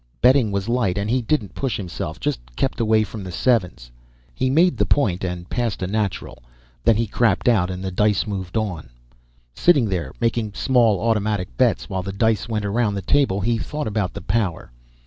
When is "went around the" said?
12.49-13.03